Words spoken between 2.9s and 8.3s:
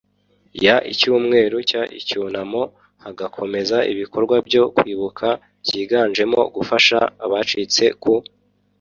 hagakomeza ibikorwa byo kwibuka byiganjemo gufasha abacitse ku